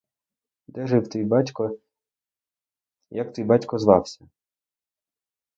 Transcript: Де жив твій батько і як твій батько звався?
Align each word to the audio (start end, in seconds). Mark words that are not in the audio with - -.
Де 0.67 0.87
жив 0.87 1.09
твій 1.09 1.23
батько 1.23 1.69
і 3.09 3.15
як 3.15 3.33
твій 3.33 3.43
батько 3.43 3.79
звався? 3.79 4.27